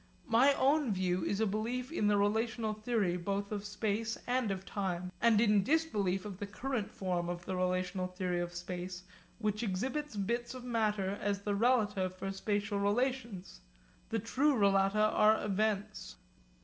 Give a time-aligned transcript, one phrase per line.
[0.27, 4.65] My own view is a belief in the relational theory both of space and of
[4.65, 9.03] time, and of disbelief in the current form of the relational theory of space
[9.37, 13.61] which exhibits bits of matter as the relata for spatial relations.
[14.09, 16.15] The true relata are events.